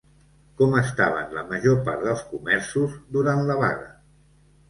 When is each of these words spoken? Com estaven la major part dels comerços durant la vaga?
Com 0.59 0.71
estaven 0.79 1.35
la 1.39 1.43
major 1.51 1.75
part 1.89 2.01
dels 2.07 2.23
comerços 2.31 2.97
durant 3.17 3.43
la 3.51 3.61
vaga? 3.65 3.89